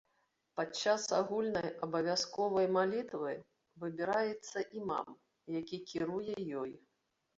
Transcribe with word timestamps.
Падчас 0.59 1.03
агульнай 1.17 1.67
абавязковай 1.87 2.67
малітвы, 2.77 3.33
выбіраецца 3.83 4.59
імам, 4.81 5.09
які 5.61 5.77
кіруе 5.93 6.33
ёй. 6.65 6.73